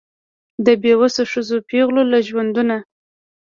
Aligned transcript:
د 0.65 0.67
بېوسو 0.81 1.23
ښځو 1.31 1.57
پېغلو 1.69 2.03
له 2.11 2.19
ژوندونه 2.27 2.75